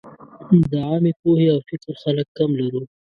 [0.71, 2.81] د عامې پوهې او فکر خلک کم لرو.